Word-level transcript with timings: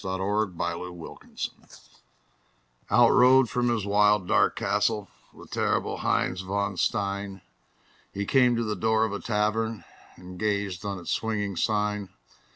_THE 0.03 0.07
LEGEND 0.07 0.59
OF 0.59 1.21
HEINZ 1.21 1.45
VON 1.45 1.67
STEIN 1.67 1.95
Out 2.89 3.11
rode 3.11 3.51
from 3.51 3.69
his 3.69 3.85
wild, 3.85 4.27
dark 4.27 4.55
castle 4.55 5.09
The 5.31 5.45
terrible 5.45 5.97
Heinz 5.97 6.41
von 6.41 6.75
Stein; 6.77 7.43
He 8.11 8.25
came 8.25 8.55
to 8.55 8.63
the 8.63 8.75
door 8.75 9.05
of 9.05 9.13
a 9.13 9.19
tavern 9.19 9.83
And 10.15 10.39
gazed 10.39 10.83
on 10.83 10.97
its 10.97 11.11
swinging 11.11 11.55
sign. 11.55 12.09